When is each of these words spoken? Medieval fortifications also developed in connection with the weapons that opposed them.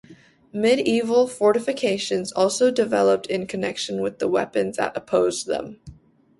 Medieval 0.51 1.27
fortifications 1.27 2.31
also 2.31 2.71
developed 2.71 3.27
in 3.27 3.45
connection 3.45 4.01
with 4.01 4.17
the 4.17 4.27
weapons 4.27 4.77
that 4.77 4.97
opposed 4.97 5.45
them. 5.45 5.79